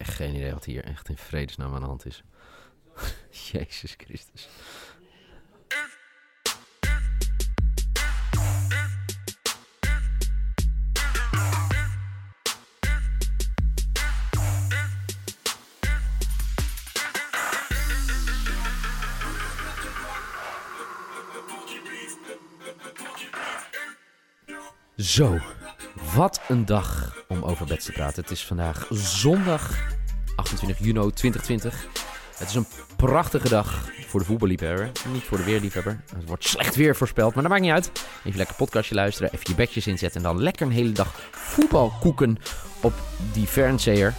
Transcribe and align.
Echt 0.00 0.14
geen 0.14 0.34
idee 0.34 0.52
wat 0.52 0.64
hier 0.64 0.84
echt 0.84 1.08
in 1.08 1.16
vredesnaam 1.16 1.74
aan 1.74 1.80
de 1.80 1.86
hand 1.86 2.06
is. 2.06 2.22
Jezus 3.52 3.94
Christus. 3.96 4.48
Zo, 24.96 25.38
wat 26.14 26.40
een 26.48 26.64
dag 26.64 27.16
om 27.28 27.42
over 27.42 27.66
bed 27.66 27.84
te 27.84 27.92
praten. 27.92 28.22
Het 28.22 28.30
is 28.30 28.46
vandaag 28.46 28.86
zondag 28.90 29.89
28 30.50 30.86
juni 30.86 31.12
2020. 31.12 31.86
Het 32.36 32.48
is 32.48 32.54
een 32.54 32.66
prachtige 32.96 33.48
dag 33.48 33.88
voor 34.06 34.20
de 34.20 34.26
voetballiefhebber, 34.26 34.90
niet 35.12 35.22
voor 35.22 35.38
de 35.38 35.44
weerliefhebber. 35.44 36.00
Het 36.14 36.26
wordt 36.26 36.44
slecht 36.44 36.76
weer 36.76 36.96
voorspeld, 36.96 37.34
maar 37.34 37.42
dat 37.42 37.52
maakt 37.52 37.64
niet 37.64 37.72
uit. 37.72 37.92
Even 38.24 38.38
lekker 38.38 38.56
podcastje 38.56 38.94
luisteren, 38.94 39.32
even 39.32 39.44
je 39.48 39.54
bedjes 39.54 39.86
inzetten 39.86 40.20
en 40.20 40.26
dan 40.26 40.42
lekker 40.42 40.66
een 40.66 40.72
hele 40.72 40.92
dag 40.92 41.20
voetbalkoeken 41.30 42.38
op 42.80 42.92
die 43.32 43.46
Fernseher. 43.46 44.14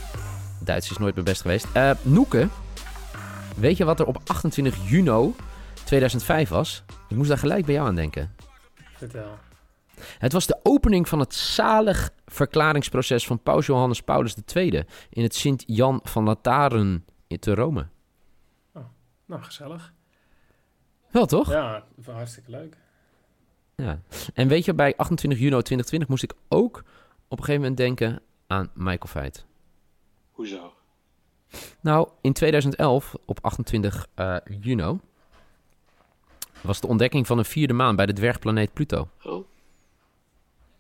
Duits 0.60 0.92
is 0.92 0.98
nooit 0.98 1.14
mijn 1.14 1.26
best 1.26 1.42
geweest. 1.42 1.66
Eh 1.74 1.92
Noeke, 2.02 2.48
weet 3.56 3.78
je 3.78 3.86
wat 3.86 4.00
er 4.00 4.06
op 4.06 4.22
28 4.26 4.76
juni 4.90 5.34
2005 5.84 6.50
was? 6.50 6.84
Ik 7.08 7.18
moest 7.18 7.30
daar 7.30 7.38
gelijk 7.38 7.66
bij 7.66 7.74
jou 7.74 7.88
aan 7.88 7.96
denken. 7.96 8.36
Vertel. 8.98 9.38
Het 10.18 10.34
was 10.34 10.46
de 10.46 10.60
opening 10.64 11.10
van 11.10 11.20
het 11.20 11.34
zalig 11.34 12.12
verklaringsproces 12.26 13.28
van 13.28 13.40
Paus 13.40 13.66
Johannes 13.66 14.02
Paulus 14.02 14.36
II 14.56 14.84
in 15.10 15.24
het 15.24 15.36
Sint-Jan 15.36 16.00
van 16.04 16.24
Lataren 16.24 17.06
in 17.28 17.40
te 17.40 17.54
Rome. 17.56 17.88
Nou, 19.32 19.44
gezellig. 19.44 19.94
Wel 21.12 21.26
toch? 21.26 21.52
Ja, 21.52 21.84
hartstikke 22.06 22.52
leuk. 22.52 22.78
Ja. 23.76 24.02
En 24.34 24.48
weet 24.48 24.66
je, 24.66 24.74
bij 24.74 24.96
28 24.98 25.40
juni 25.40 25.52
2020 25.52 26.10
moest 26.10 26.24
ik 26.24 26.34
ook 26.48 26.78
op 27.28 27.38
een 27.38 27.46
gegeven 27.46 27.62
moment 27.62 27.78
denken 27.78 28.22
aan 28.48 28.72
Michael 28.74 29.08
Veit. 29.08 29.46
Hoezo? 30.32 30.74
Nou, 31.82 32.10
in 32.22 32.34
2011, 32.34 33.16
op 33.26 33.40
28 33.42 34.08
eh 34.16 34.38
juni, 34.60 35.00
was 36.62 36.80
de 36.80 36.88
ontdekking 36.88 37.28
van 37.28 37.38
een 37.38 37.46
vierde 37.46 37.74
maan 37.74 37.96
bij 37.96 38.06
de 38.06 38.14
dwergplaneet 38.14 38.74
Pluto. 38.74 39.10
Oh, 39.24 39.46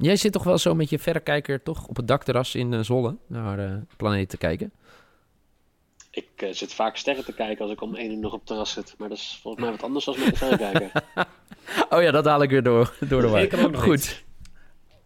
Jij 0.01 0.15
zit 0.15 0.31
toch 0.31 0.43
wel 0.43 0.57
zo 0.57 0.75
met 0.75 0.89
je 0.89 0.99
verrekijker 0.99 1.63
toch 1.63 1.87
op 1.87 1.95
het 1.95 2.07
dakterras 2.07 2.55
in 2.55 2.73
eh, 2.73 2.79
Zwolle 2.79 3.15
naar 3.27 3.59
eh, 3.59 3.65
de 3.69 3.95
planeet 3.97 4.29
te 4.29 4.37
kijken? 4.37 4.71
ik 6.11 6.29
eh, 6.35 6.53
zit 6.53 6.73
vaak 6.73 6.97
sterren 6.97 7.25
te 7.25 7.33
kijken 7.33 7.63
als 7.63 7.71
ik 7.73 7.81
om 7.81 7.95
één 7.95 8.11
uur 8.11 8.17
nog 8.17 8.31
op 8.33 8.39
het 8.39 8.47
terras 8.47 8.71
zit. 8.71 8.95
Maar 8.97 9.09
dat 9.09 9.17
is 9.17 9.39
volgens 9.41 9.63
mij 9.63 9.71
wat 9.73 9.83
anders 9.83 10.05
dan 10.05 10.15
met 10.19 10.29
de 10.29 10.35
verrekijker. 10.35 10.91
Oh 11.89 12.01
ja, 12.01 12.11
dat 12.11 12.25
haal 12.25 12.41
ik 12.41 12.49
weer 12.49 12.63
door, 12.63 12.93
door 12.99 13.21
de 13.21 13.27
war. 13.27 13.41
Ik 13.41 13.51
heb 13.51 13.59
ook 13.59 13.71
nog 13.71 13.83
Goed. 13.83 13.95
iets. 13.97 14.23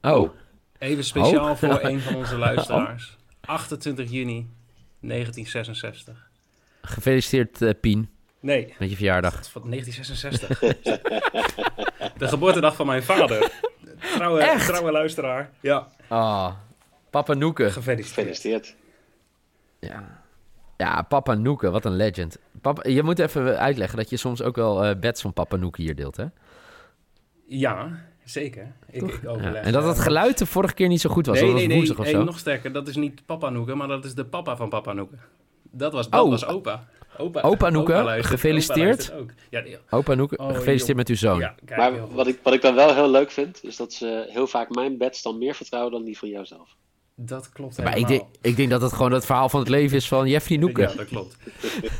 Oh, 0.01 0.29
Even 0.77 1.03
speciaal 1.03 1.49
Oh. 1.49 1.55
voor 1.57 1.83
een 1.83 1.99
van 1.99 2.15
onze 2.15 2.37
luisteraars. 2.47 3.17
28 3.41 4.11
juni 4.11 4.47
1966. 4.99 6.29
gefeliciteerd 6.81 7.61
eh, 7.61 7.69
Pien 7.81 8.09
Nee, 8.39 8.73
met 8.79 8.89
je 8.89 8.95
verjaardag. 8.95 9.49
van 9.51 9.69
1966. 9.69 10.59
De 12.17 12.27
geboortedag 12.27 12.75
van 12.75 12.85
mijn 12.85 13.03
vader. 13.03 13.51
Trouwe, 14.15 14.39
Echt? 14.41 14.67
trouwe 14.67 14.91
luisteraar. 14.91 15.49
Ja, 15.59 15.87
Ah, 16.07 16.51
Papa 17.09 17.33
Noeke. 17.33 17.71
gefeliciteerd. 17.71 18.27
Gefeliciteerd. 18.27 18.75
Ja. 19.79 20.21
ja, 20.77 21.01
Papa 21.01 21.33
Noeke, 21.33 21.69
wat 21.71 21.85
een 21.85 21.95
legend. 21.95 22.37
Papa, 22.61 22.89
je 22.89 23.03
moet 23.03 23.19
even 23.19 23.59
uitleggen 23.59 23.97
dat 23.97 24.09
je 24.09 24.17
soms 24.17 24.41
ook 24.41 24.55
wel 24.55 24.83
eh 24.85 24.99
beds 24.99 25.21
van 25.21 25.33
Papa 25.33 25.55
Noeke 25.55 25.81
hier 25.81 25.95
deelt, 25.95 26.17
hè? 26.17 26.25
Ja, 27.47 27.99
zeker. 28.23 28.71
Ik, 28.89 29.01
ik 29.01 29.19
Ja. 29.21 29.29
overleg. 29.29 29.63
En 29.63 29.71
dat 29.73 29.83
het 29.83 29.97
eh, 29.97 30.03
geluid 30.03 30.37
de 30.37 30.45
vorige 30.45 30.73
keer 30.73 30.87
niet 30.87 31.01
zo 31.01 31.09
goed 31.09 31.25
was. 31.25 31.39
Nee, 31.39 31.45
dat 31.53 31.55
nee, 31.67 31.79
was 31.79 31.89
nee. 31.89 31.97
of 31.97 32.07
zo. 32.07 32.23
nog 32.23 32.39
sterker. 32.39 32.71
Dat 32.73 32.87
is 32.87 32.95
niet 32.95 33.25
papa 33.25 33.49
Noeke, 33.49 33.75
maar 33.75 33.87
dat 33.87 34.05
is 34.05 34.13
de 34.15 34.25
papa 34.25 34.55
van 34.55 34.69
papa 34.69 34.93
Noeke. 34.93 35.15
Dat 35.71 35.93
was, 35.93 36.09
dat 36.09 36.21
Oh. 36.23 36.29
was 36.29 36.45
opa. 36.45 36.83
Opa, 37.17 37.41
Opa 37.41 37.69
Noeke, 37.69 38.17
gefeliciteerd. 38.21 39.13
opa. 39.13 39.33
Ja, 39.49 39.63
Opa 39.89 40.13
Noeke, 40.13 40.37
Oh, 40.37 40.47
gefeliciteerd 40.47 40.87
joh. 40.87 40.95
met 40.97 41.07
uw 41.09 41.15
zoon. 41.15 41.39
ja, 41.39 41.55
kijk, 41.65 41.81
heel 41.81 41.91
Maar 41.91 42.07
wat 42.15 42.27
ik, 42.27 42.39
wat 42.43 42.53
ik 42.53 42.61
dan 42.61 42.75
wel 42.75 42.93
heel 42.93 43.09
leuk 43.11 43.31
vind, 43.31 43.59
is 43.63 43.75
dat 43.75 43.93
ze 43.93 44.25
heel 44.29 44.47
vaak 44.47 44.69
mijn 44.75 44.97
beds 44.97 45.21
dan 45.21 45.37
meer 45.37 45.55
vertrouwen 45.55 45.91
dan 45.91 46.03
die 46.03 46.17
van 46.17 46.29
jouzelf. 46.29 46.75
Dat 47.17 47.49
klopt 47.49 47.83
Maar 47.83 47.97
ik 47.97 48.07
denk, 48.07 48.23
ik 48.41 48.55
denk 48.55 48.69
dat 48.69 48.81
het 48.81 48.93
gewoon 48.93 49.11
het 49.11 49.25
verhaal 49.25 49.49
van 49.49 49.59
het 49.59 49.69
leven 49.69 49.97
is 49.97 50.07
van 50.07 50.27
Jeffrey 50.27 50.57
Noeke. 50.57 50.81
Ja, 50.81 50.93
dat 50.93 51.05
klopt. 51.05 51.37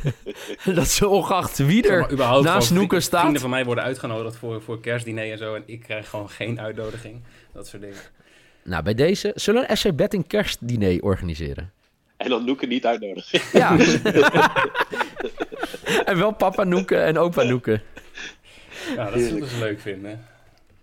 dat 0.78 0.88
ze 0.88 1.08
ongeacht 1.08 1.58
wie 1.58 1.88
er 1.88 2.12
überhaupt 2.12 2.44
naast 2.44 2.66
gewoon 2.68 2.78
Noeke 2.82 3.00
vri- 3.00 3.04
Vrienden 3.08 3.30
staat. 3.30 3.40
van 3.40 3.50
mij 3.50 3.64
worden 3.64 3.84
uitgenodigd 3.84 4.36
voor, 4.36 4.62
voor 4.62 4.80
kerstdiner 4.80 5.30
en 5.32 5.38
zo. 5.38 5.54
En 5.54 5.62
ik 5.66 5.80
krijg 5.80 6.08
gewoon 6.10 6.28
geen 6.30 6.60
uitnodiging. 6.60 7.22
Dat 7.52 7.66
soort 7.66 7.82
dingen. 7.82 7.96
Nou, 8.64 8.82
bij 8.82 8.94
deze 8.94 9.32
zullen 9.34 9.62
we 9.62 9.70
een 9.70 9.76
SC 9.76 9.94
Betting 9.96 10.26
kerstdiner 10.26 11.02
organiseren. 11.02 11.72
En 12.16 12.28
dan 12.28 12.44
Noeke 12.44 12.66
niet 12.66 12.86
uitnodigen. 12.86 13.40
Ja. 13.52 13.76
en 16.04 16.18
wel 16.18 16.32
papa 16.32 16.64
Noeke 16.64 16.96
en 16.96 17.18
opa 17.18 17.42
Noeke. 17.42 17.80
Ja, 18.96 19.10
dat 19.10 19.20
zullen 19.20 19.48
ze 19.48 19.58
leuk 19.58 19.80
vinden. 19.80 20.24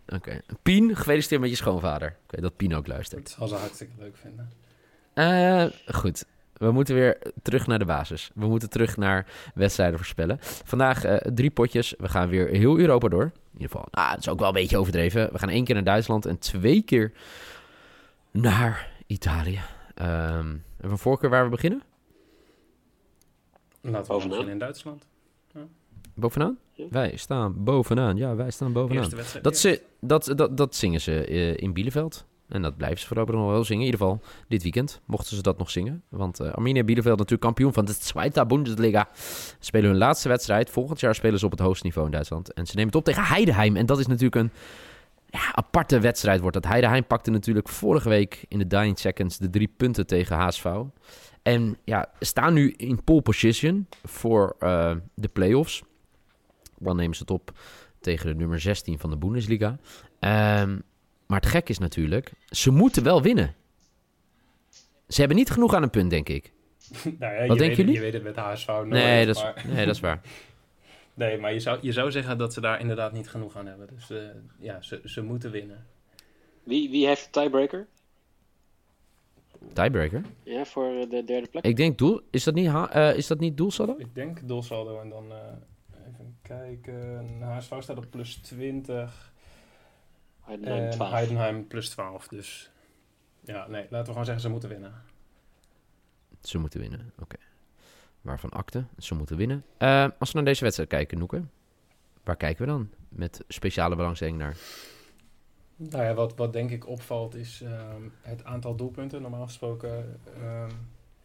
Oké. 0.07 0.41
Pien, 0.61 0.95
gefeliciteerd 0.95 1.41
met 1.41 1.49
je 1.49 1.55
schoonvader. 1.55 2.07
Ik 2.07 2.31
weet 2.31 2.41
dat 2.41 2.55
Pien 2.55 2.75
ook 2.75 2.87
luistert. 2.87 3.23
Dat 3.23 3.35
zal 3.37 3.47
ze 3.47 3.55
hartstikke 3.55 3.93
leuk 3.99 4.17
vinden. 4.17 4.51
Eh, 5.13 5.65
goed. 5.95 6.25
We 6.53 6.71
moeten 6.71 6.95
weer 6.95 7.17
terug 7.41 7.67
naar 7.67 7.79
de 7.79 7.85
basis. 7.85 8.31
We 8.33 8.47
moeten 8.47 8.69
terug 8.69 8.97
naar 8.97 9.25
wedstrijden 9.53 9.97
voorspellen. 9.97 10.37
Vandaag 10.41 11.03
eh, 11.03 11.15
drie 11.33 11.51
potjes. 11.51 11.93
We 11.97 12.09
gaan 12.09 12.29
weer 12.29 12.47
heel 12.47 12.77
Europa 12.77 13.07
door. 13.07 13.23
In 13.23 13.31
ieder 13.53 13.69
geval, 13.69 13.87
ah, 13.91 14.11
het 14.11 14.19
is 14.19 14.29
ook 14.29 14.39
wel 14.39 14.47
een 14.47 14.53
beetje 14.53 14.77
overdreven. 14.77 15.31
We 15.31 15.39
gaan 15.39 15.49
één 15.49 15.63
keer 15.63 15.75
naar 15.75 15.83
Duitsland 15.83 16.25
en 16.25 16.39
twee 16.39 16.81
keer 16.81 17.11
naar 18.31 18.91
Italië. 19.07 19.61
Ehm 19.93 20.47
hebben 20.83 20.97
we 20.97 21.03
een 21.03 21.11
voorkeur 21.11 21.29
waar 21.29 21.43
we 21.43 21.49
beginnen? 21.49 21.81
Laten 23.91 24.01
we 24.01 24.07
Bovenaan. 24.07 24.29
beginnen 24.29 24.53
in 24.53 24.59
Duitsland. 24.59 25.05
Bovenaan? 26.13 26.57
Ja. 26.71 26.85
Wij 26.89 27.15
staan 27.15 27.63
bovenaan. 27.63 28.17
Ja, 28.17 28.35
wij 28.35 28.51
staan 28.51 28.73
bovenaan. 28.73 29.09
Dat, 29.41 29.57
ze, 29.57 29.81
dat, 29.99 30.33
dat, 30.35 30.57
dat 30.57 30.75
zingen 30.75 31.01
ze 31.01 31.25
eh, 31.25 31.57
in 31.57 31.73
Bielefeld. 31.73 32.25
En 32.47 32.61
dat 32.61 32.77
blijven 32.77 32.99
ze 32.99 33.07
voorlopig 33.07 33.35
nog 33.35 33.49
wel 33.49 33.63
zingen. 33.63 33.85
In 33.85 33.91
ieder 33.91 33.99
geval 33.99 34.21
dit 34.47 34.63
weekend 34.63 35.01
mochten 35.05 35.35
ze 35.35 35.41
dat 35.41 35.57
nog 35.57 35.69
zingen. 35.69 36.03
Want 36.09 36.39
eh 36.39 36.51
Arminia 36.51 36.83
Bielefeld 36.83 37.17
natuurlijk 37.17 37.41
kampioen 37.41 37.73
van 37.73 37.85
de 37.85 37.93
Zweite 37.99 38.45
Bundesliga. 38.45 39.09
Spelen 39.59 39.89
hun 39.89 39.97
laatste 39.97 40.29
wedstrijd. 40.29 40.69
Volgend 40.69 40.99
jaar 40.99 41.15
spelen 41.15 41.39
ze 41.39 41.45
op 41.45 41.51
het 41.51 41.59
hoogste 41.59 41.85
niveau 41.85 42.05
in 42.05 42.13
Duitsland. 42.13 42.53
En 42.53 42.65
ze 42.65 42.71
nemen 42.75 42.87
het 42.87 42.95
op 42.99 43.05
tegen 43.05 43.23
Heidenheim. 43.23 43.75
En 43.75 43.85
dat 43.85 43.99
is 43.99 44.07
natuurlijk 44.07 44.35
een 44.35 44.51
ja, 45.29 45.53
aparte 45.53 45.99
wedstrijd 45.99 46.39
wordt 46.39 46.55
dat. 46.55 46.65
Heidenheim 46.71 47.05
pakte 47.05 47.31
natuurlijk 47.31 47.69
vorige 47.69 48.09
week 48.09 48.45
in 48.47 48.59
de 48.59 48.67
dying 48.67 48.99
seconds 48.99 49.37
de 49.37 49.49
drie 49.49 49.73
punten 49.77 50.07
tegen 50.07 50.37
HSV. 50.37 50.65
En 51.43 51.77
ja, 51.83 52.09
staan 52.19 52.53
nu 52.53 52.71
in 52.71 53.03
pole 53.03 53.21
position 53.21 53.87
voor 54.03 54.55
eh, 54.59 54.95
de 55.13 55.27
play-offs. 55.27 55.83
Dan 56.77 56.95
nemen 56.95 57.15
ze 57.15 57.21
het 57.21 57.31
op 57.31 57.51
tegen 57.99 58.27
de 58.27 58.35
nummer 58.35 58.59
16 58.59 58.99
van 58.99 59.09
de 59.09 59.17
Bundesliga. 59.17 59.77
Ehm, 60.19 60.79
maar 61.27 61.39
het 61.39 61.49
gek 61.49 61.69
is 61.69 61.77
natuurlijk, 61.77 62.31
ze 62.49 62.71
moeten 62.71 63.03
wel 63.03 63.21
winnen. 63.21 63.55
Ze 65.07 65.19
hebben 65.19 65.37
niet 65.37 65.51
genoeg 65.51 65.73
aan 65.73 65.83
een 65.83 65.89
punt, 65.89 66.09
denk 66.09 66.29
ik. 66.29 66.51
Nou 67.19 67.33
ja, 67.33 67.39
Wat 67.39 67.41
je 67.41 67.47
denken 67.47 67.57
weet, 67.57 67.75
jullie? 67.77 67.93
Je 67.93 67.99
weet 67.99 68.13
het 68.13 68.23
met 68.23 68.35
HSV 68.35 68.67
nooit. 68.67 68.87
nee, 68.87 69.25
dat 69.25 69.35
is, 69.35 69.43
maar, 69.43 69.63
nee, 69.67 69.85
dat 69.85 69.95
is 69.95 70.01
waar. 70.01 70.21
nee, 71.13 71.37
maar 71.37 71.53
je 71.53 71.59
zou, 71.59 71.77
je 71.81 71.91
zou 71.91 72.11
zeggen 72.11 72.37
dat 72.37 72.53
ze 72.53 72.61
daar 72.61 72.79
inderdaad 72.79 73.11
niet 73.11 73.29
genoeg 73.29 73.55
aan 73.57 73.65
hebben. 73.65 73.87
Dus 73.95 74.09
eh, 74.09 74.17
ja, 74.59 74.81
ze, 74.81 75.01
ze 75.05 75.21
moeten 75.21 75.51
winnen. 75.51 75.85
Wie, 76.63 76.89
wie 76.89 77.07
heeft 77.07 77.33
de 77.33 77.39
tiebreaker? 77.39 77.87
Tiebreaker. 79.73 80.21
Ja, 80.43 80.65
voor 80.65 80.85
eh, 80.99 81.09
de 81.09 81.23
derde 81.23 81.47
plek? 81.47 81.63
Ik 81.65 81.75
denk 81.75 81.97
doel. 81.97 82.21
Is 82.29 82.43
dat 82.43 82.53
niet, 82.53 82.67
ha- 82.67 82.89
eh, 82.91 83.17
is 83.17 83.27
dat 83.27 83.39
niet 83.39 83.57
doelsaldo? 83.57 83.95
Ik 83.97 84.15
denk 84.15 84.47
doelsaldo 84.47 84.99
en 85.01 85.09
dan 85.09 85.31
eh, 85.31 85.37
even 86.07 86.37
kijken. 86.41 87.41
HSV 87.41 87.73
staat 87.81 87.97
op 87.97 88.05
plus 88.09 88.35
20 88.35 89.33
Heidenheim 90.41 90.83
en 90.83 90.89
12. 90.91 91.11
Heidenheim 91.11 91.67
plus 91.67 91.89
12. 91.89 92.27
Dus 92.27 92.71
ja, 93.41 93.67
nee, 93.67 93.81
laten 93.81 93.99
we 93.99 94.05
gewoon 94.11 94.25
zeggen 94.25 94.43
ze 94.43 94.49
moeten 94.49 94.69
winnen. 94.69 94.93
Ze 96.41 96.57
moeten 96.57 96.79
winnen, 96.79 97.11
oké. 97.19 97.35
Waarvan 98.21 98.49
akte? 98.49 98.85
Ze 98.97 99.15
moeten 99.15 99.37
winnen. 99.37 99.63
Als 100.19 100.29
we 100.31 100.35
naar 100.35 100.43
deze 100.43 100.63
wedstrijd 100.63 100.89
kijken, 100.89 101.17
Noeke. 101.17 101.43
Waar 102.23 102.37
kijken 102.37 102.65
we 102.65 102.71
dan? 102.71 102.89
Met 103.09 103.43
speciale 103.47 103.95
belangstelling 103.95 104.37
naar. 104.37 104.57
Nou 105.75 106.03
ja, 106.03 106.13
wat, 106.13 106.35
wat 106.35 106.53
denk 106.53 106.69
ik 106.71 106.87
opvalt 106.87 107.35
is 107.35 107.61
ehm, 107.61 108.01
het 108.21 108.43
aantal 108.43 108.75
doelpunten. 108.75 109.21
Normaal 109.21 109.45
gesproken 109.45 110.19
ehm, 110.41 110.71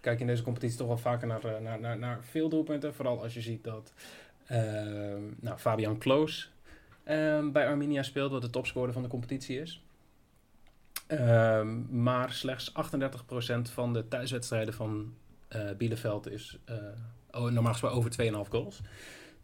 kijk 0.01 0.15
je 0.15 0.25
in 0.25 0.31
deze 0.31 0.43
competitie 0.43 0.79
toch 0.79 0.87
wel 0.87 0.99
vaker 0.99 1.27
naar, 1.27 1.45
eh, 1.45 1.61
naar, 1.61 1.81
naar, 1.81 1.99
naar 1.99 2.19
veel 2.25 2.49
doelpunten. 2.49 2.95
Vooral 2.95 3.23
als 3.23 3.35
je 3.35 3.41
ziet 3.41 3.65
dat 3.65 3.93
ehm, 4.47 5.23
nou, 5.41 5.59
Fabian 5.59 5.99
Kloos 5.99 6.53
bij 7.53 7.67
Arminia 7.67 8.03
speelt, 8.03 8.31
wat 8.31 8.43
de 8.43 8.51
topscorer 8.51 8.93
van 8.93 9.03
de 9.03 9.09
competitie 9.09 9.61
is. 9.61 9.83
Maar 11.91 12.33
slechts 12.33 12.73
38% 12.73 13.71
van 13.73 13.93
de 13.93 14.09
thuiswedstrijden 14.09 14.75
van 14.75 15.15
eh 15.49 15.71
Bielefeld 15.77 16.31
is 16.31 16.59
eh, 16.65 16.75
normaal 17.31 17.73
gesproken 17.73 17.99
over 17.99 18.11
2,5 18.47 18.51
goals. 18.51 18.81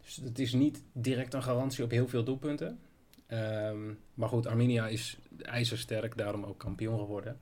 Dus 0.03 0.15
het 0.15 0.39
is 0.39 0.53
niet 0.53 0.83
direct 0.91 1.33
een 1.33 1.43
garantie 1.43 1.83
op 1.83 1.91
heel 1.91 2.07
veel 2.07 2.23
doelpunten. 2.23 2.79
Ehm, 3.27 3.93
maar 4.13 4.29
goed, 4.29 4.47
Arminia 4.47 4.87
is 4.87 5.17
ijzersterk, 5.41 6.17
daarom 6.17 6.43
ook 6.43 6.57
kampioen 6.57 6.99
geworden. 6.99 7.39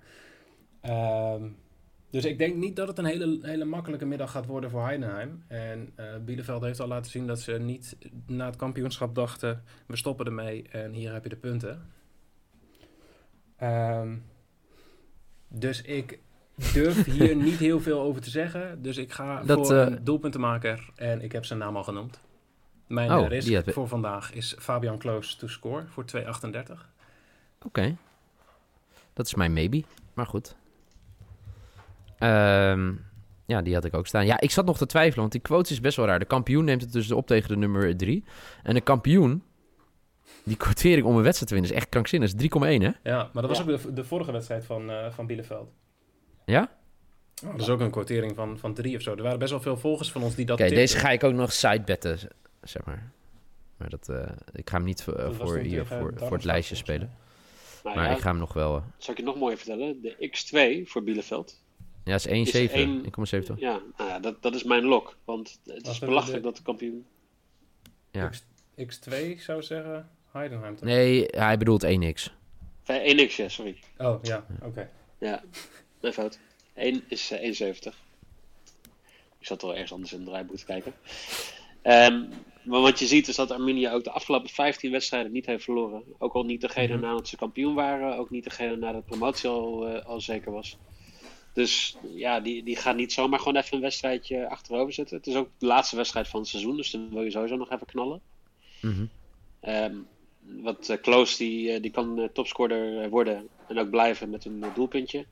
Ehm, 0.81 1.47
dus 2.09 2.25
ik 2.25 2.37
denk 2.37 2.55
niet 2.55 2.75
dat 2.75 2.87
het 2.87 2.97
een 2.97 3.05
hele, 3.05 3.39
hele 3.41 3.65
makkelijke 3.65 4.05
middag 4.05 4.31
gaat 4.31 4.45
worden 4.45 4.69
voor 4.69 4.83
Heidenheim. 4.83 5.43
En 5.47 5.91
eh 5.95 6.05
Bielefeld 6.25 6.63
heeft 6.63 6.79
al 6.79 6.87
laten 6.87 7.11
zien 7.11 7.27
dat 7.27 7.39
ze 7.39 7.51
niet 7.51 7.97
na 8.27 8.45
het 8.45 8.55
kampioenschap 8.55 9.15
dachten... 9.15 9.63
we 9.85 9.95
stoppen 9.95 10.25
ermee 10.25 10.67
en 10.69 10.91
hier 10.91 11.13
heb 11.13 11.23
je 11.23 11.29
de 11.29 11.35
punten. 11.35 11.91
Ehm, 13.57 14.15
dus 15.47 15.81
ik 15.81 16.19
durf 16.73 17.05
hier 17.17 17.35
niet 17.35 17.57
heel 17.57 17.79
veel 17.79 17.99
over 17.99 18.21
te 18.21 18.29
zeggen. 18.29 18.81
Dus 18.81 18.97
ik 18.97 19.11
ga 19.11 19.43
Dat, 19.43 19.67
voor 19.67 19.75
eh, 19.75 19.85
een 19.85 20.03
doelpuntenmaker 20.03 20.89
en 20.95 21.21
ik 21.21 21.31
heb 21.31 21.45
zijn 21.45 21.59
naam 21.59 21.75
al 21.75 21.83
genoemd. 21.83 22.19
Mijn 22.87 23.11
Oh, 23.11 23.27
risk 23.27 23.47
die 23.47 23.73
voor 23.73 23.87
vandaag 23.87 24.33
is 24.33 24.55
Fabian 24.59 24.97
Kloos 24.97 25.35
to 25.35 25.47
score 25.47 25.83
voor 25.87 26.05
2,38. 26.15 26.89
Oké. 27.65 27.95
Dat 29.13 29.25
is 29.25 29.35
mijn 29.35 29.53
maybe, 29.53 29.83
maar 30.13 30.25
goed. 30.25 30.55
Ehm, 32.17 32.91
ja, 33.45 33.61
die 33.61 33.73
had 33.73 33.85
ik 33.85 33.93
ook 33.93 34.07
staan. 34.07 34.25
Ja, 34.25 34.39
ik 34.39 34.51
zat 34.51 34.65
nog 34.65 34.77
te 34.77 34.85
twijfelen, 34.85 35.19
want 35.19 35.31
die 35.31 35.41
quote 35.41 35.71
is 35.73 35.79
best 35.79 35.97
wel 35.97 36.05
raar. 36.05 36.19
De 36.19 36.25
kampioen 36.25 36.65
neemt 36.65 36.81
het 36.81 36.91
dus 36.91 37.11
op 37.11 37.27
tegen 37.27 37.49
de 37.49 37.55
nummer 37.55 37.97
3. 37.97 38.23
En 38.63 38.73
de 38.73 38.81
kampioen, 38.81 39.43
die 40.43 40.57
quotering 40.57 41.05
om 41.07 41.15
een 41.17 41.23
wedstrijd 41.23 41.47
te 41.47 41.53
winnen, 41.53 41.71
is 41.71 41.77
echt 41.77 41.89
krankzinnig. 41.89 42.31
Dat 42.31 42.39
is 42.41 42.45
3,1 42.45 42.81
hè? 42.81 42.91
Ja, 43.11 43.29
maar 43.33 43.43
dat 43.47 43.57
was 43.57 43.57
Ja. 43.65 43.71
ook 43.73 43.81
de, 43.81 43.93
de 43.93 44.03
vorige 44.03 44.31
wedstrijd 44.31 44.65
van, 44.65 44.89
eh, 44.89 45.11
van 45.11 45.27
Bielefeld. 45.27 45.71
Ja? 46.45 46.69
Oh, 47.45 47.51
dat 47.51 47.61
is 47.61 47.69
ook 47.69 47.79
een 47.79 47.91
quotering 47.91 48.35
van, 48.35 48.57
van 48.59 48.73
drie 48.73 48.95
of 48.95 49.01
zo. 49.01 49.15
Er 49.15 49.23
waren 49.23 49.39
best 49.39 49.51
wel 49.51 49.61
veel 49.61 49.77
volgers 49.77 50.11
van 50.11 50.23
ons 50.23 50.35
die 50.35 50.45
dat 50.45 50.59
Oké, 50.59 50.69
deze 50.69 50.97
ga 50.97 51.09
ik 51.09 51.23
ook 51.23 51.33
nog 51.33 51.51
sidebetten, 51.53 52.17
zeg 52.63 52.85
maar. 52.85 53.11
Maar 53.77 53.89
dat, 53.89 54.09
eh, 54.09 54.29
ik 54.53 54.69
ga 54.69 54.75
hem 54.77 54.85
niet 54.85 55.03
voor, 55.03 55.57
hier 55.57 55.85
voor, 55.85 56.13
voor 56.15 56.31
het 56.31 56.43
lijstje 56.43 56.75
spelen. 56.75 57.11
Maar 57.83 57.95
Maar 57.95 58.05
ja, 58.09 58.15
ik 58.15 58.21
ga 58.21 58.29
hem 58.29 58.37
nog 58.39 58.53
wel... 58.53 58.75
eh, 58.75 58.83
zal 58.97 59.13
ik 59.13 59.19
je 59.19 59.25
nog 59.25 59.35
mooier 59.35 59.57
vertellen? 59.57 60.01
De 60.01 60.15
X2 60.29 60.87
voor 60.89 61.03
Bielefeld. 61.03 61.61
ja, 62.03 62.11
dat 62.11 62.25
is 62.25 62.51
1,7. 62.69 62.71
één- 62.73 63.03
1,7. 63.05 63.53
Ja, 63.55 63.81
nou 63.97 64.09
ja 64.09 64.19
dat, 64.19 64.41
dat 64.41 64.55
is 64.55 64.63
mijn 64.63 64.83
lok. 64.83 65.17
Want 65.25 65.59
het 65.65 65.87
is 65.87 65.99
de- 65.99 66.05
belachelijk 66.05 66.37
de- 66.43 66.47
dat 66.47 66.57
de 66.57 66.63
kampioen... 66.63 67.05
Ja. 68.11 68.29
X, 68.29 68.43
X2 68.99 69.15
zou 69.41 69.61
zeggen 69.63 70.09
Heidenheim. 70.31 70.75
toch? 70.75 70.85
Nee, 70.85 71.25
hij 71.27 71.57
bedoelt 71.57 71.83
1x. 71.85 72.31
Eh, 72.83 73.27
1x, 73.29 73.35
ja, 73.35 73.49
sorry. 73.49 73.77
Oh, 73.97 74.19
ja, 74.23 74.45
oké. 74.61 74.89
Ja, 75.17 75.43
mijn 76.01 76.13
fout. 76.13 76.39
1 76.73 77.03
is 77.07 77.31
eh, 77.31 77.73
1,70. 77.75 77.93
Ik 79.39 79.47
zat 79.49 79.61
wel 79.61 79.71
ergens 79.73 79.91
anders 79.93 80.11
in 80.13 80.19
het 80.19 80.27
draaiboek 80.27 80.57
te 80.57 80.65
kijken. 80.65 80.93
Ehm, 81.81 82.23
maar 82.63 82.81
wat 82.81 82.99
je 82.99 83.05
ziet 83.05 83.27
is 83.27 83.35
dat 83.35 83.51
Arminia 83.51 83.91
ook 83.91 84.03
de 84.03 84.11
afgelopen 84.11 84.49
15 84.49 84.91
wedstrijden 84.91 85.31
niet 85.31 85.45
heeft 85.45 85.63
verloren. 85.63 86.03
Ook 86.17 86.33
al 86.33 86.43
niet 86.43 86.61
degene 86.61 86.93
Mhm. 86.93 87.01
nadat 87.01 87.27
ze 87.27 87.35
kampioen 87.37 87.73
waren. 87.73 88.17
Ook 88.17 88.29
niet 88.29 88.43
degene 88.43 88.75
nadat 88.75 89.01
de 89.01 89.07
promotie 89.07 89.49
al, 89.49 89.87
eh, 89.87 90.05
al 90.05 90.21
zeker 90.21 90.51
was. 90.51 90.77
Dus 91.53 91.97
ja, 92.13 92.39
die, 92.39 92.63
die 92.63 92.75
gaan 92.75 92.95
niet 92.95 93.13
zomaar 93.13 93.39
gewoon 93.39 93.55
even 93.55 93.75
een 93.75 93.81
wedstrijdje 93.81 94.49
achterover 94.49 94.93
zetten. 94.93 95.17
Het 95.17 95.27
is 95.27 95.35
ook 95.35 95.49
de 95.57 95.65
laatste 95.65 95.95
wedstrijd 95.95 96.27
van 96.27 96.39
het 96.39 96.49
seizoen. 96.49 96.77
Dus 96.77 96.91
dan 96.91 97.09
wil 97.09 97.23
je 97.23 97.31
sowieso 97.31 97.55
nog 97.55 97.71
even 97.71 97.87
knallen. 97.87 98.21
Mhm. 98.81 99.05
Ehm, 99.59 99.95
wat 100.39 100.89
uh, 100.89 100.97
Kloos, 101.01 101.37
die, 101.37 101.71
eh, 101.71 101.81
die 101.81 101.91
kan 101.91 102.29
topscorer 102.33 103.09
worden 103.09 103.47
en 103.67 103.79
ook 103.79 103.89
blijven 103.89 104.29
met 104.29 104.45
een 104.45 104.63
doelpuntje. 104.75 105.25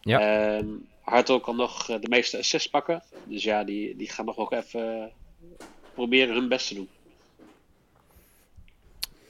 Ja. 0.00 0.20
Ehm, 0.56 0.68
Hartog 1.00 1.42
kan 1.42 1.56
nog 1.56 1.86
de 1.86 2.08
meeste 2.08 2.38
assists 2.38 2.68
pakken. 2.70 3.02
Dus 3.24 3.42
ja, 3.42 3.64
die, 3.64 3.96
die 3.96 4.08
gaan 4.10 4.24
nog 4.24 4.36
wel 4.36 4.52
even 4.52 5.12
proberen 5.94 6.34
hun 6.34 6.48
best 6.48 6.68
te 6.68 6.74
doen. 6.74 6.88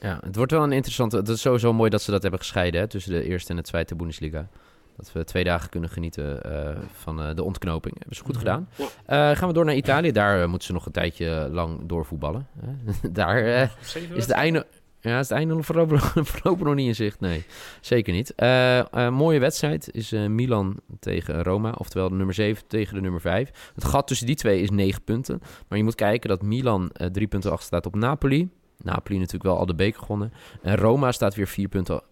Ja, 0.01 0.19
het 0.25 0.37
wordt 0.37 0.53
wel 0.53 0.63
een 0.63 0.73
interessante... 0.73 1.17
Het 1.17 1.29
is 1.29 1.41
sowieso 1.41 1.73
mooi 1.73 1.91
dat 1.91 2.03
ze 2.03 2.11
dat 2.11 2.23
hebben 2.23 2.41
gescheiden 2.41 2.81
hè, 2.81 2.87
tussen 2.89 3.13
de 3.13 3.25
eerste 3.25 3.51
en 3.51 3.57
de 3.57 3.63
tweede 3.63 3.95
Bundesliga. 3.95 4.49
Dat 4.97 5.13
we 5.13 5.25
twee 5.25 5.45
dagen 5.45 5.71
kunnen 5.71 5.91
genieten 5.91 6.43
eh, 6.43 6.77
van 6.93 7.23
eh, 7.23 7.35
de 7.35 7.43
ontknoping. 7.43 7.95
Hebben 7.99 8.17
ze 8.17 8.23
goed 8.23 8.35
Mhm. 8.35 8.39
gedaan. 8.45 8.69
Ja. 8.77 8.87
Eh, 9.31 9.37
gaan 9.37 9.49
we 9.49 9.55
door 9.55 9.65
naar 9.65 9.75
Italië. 9.75 10.13
Daar 10.13 10.49
moeten 10.49 10.67
ze 10.67 10.73
nog 10.73 10.87
een 10.87 10.93
tijdje 10.93 11.49
lang 11.53 11.79
doorvoetballen. 11.87 12.47
Hè. 12.61 12.73
Daar 13.11 13.45
eh, 13.45 13.69
is 13.95 14.23
het 14.27 14.31
einde... 14.31 14.67
Ja, 15.03 15.19
is 15.19 15.29
het 15.29 15.39
einde 15.39 15.63
voorlopig, 15.63 16.13
voorlopig 16.31 16.67
nog 16.67 16.75
niet 16.75 16.87
in 16.87 16.95
zicht? 16.95 17.21
Nee, 17.21 17.45
zeker 17.81 18.13
niet. 18.13 18.35
Eh, 18.35 18.79
eh, 18.79 19.13
mooie 19.13 19.39
wedstrijd 19.39 19.95
is 19.95 20.13
eh, 20.13 20.27
Milan 20.27 20.81
tegen 21.01 21.43
Roma. 21.43 21.75
Oftewel 21.79 22.09
de 22.09 22.15
nummer 22.15 22.35
7 22.35 22.67
tegen 22.67 22.95
de 22.95 23.01
nummer 23.01 23.21
5. 23.21 23.71
Het 23.75 23.85
gat 23.85 24.07
tussen 24.07 24.27
die 24.27 24.37
twee 24.37 24.63
is 24.63 24.71
9 24.71 25.03
punten. 25.05 25.41
Maar 25.69 25.79
je 25.79 25.85
moet 25.85 25.95
kijken 25.95 26.29
dat 26.29 26.43
Milan 26.43 26.91
eh, 26.93 27.07
drie 27.07 27.27
punten 27.27 27.51
achter 27.51 27.67
staat 27.67 27.87
op 27.87 27.95
Napoli. 27.95 28.49
Napoli 28.83 29.19
natuurlijk 29.19 29.45
wel 29.45 29.59
al 29.59 29.67
de 29.67 29.75
beker 29.75 30.01
gewonnen. 30.01 30.33
En 30.63 30.77
Roma 30.77 31.13
staat 31.13 31.35
weer 31.35 31.49
vier 31.49 31.69
punten 31.69 32.03